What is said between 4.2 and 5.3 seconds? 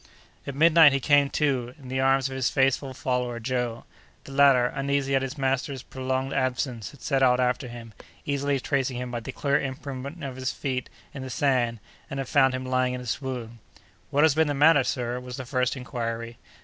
The latter, uneasy at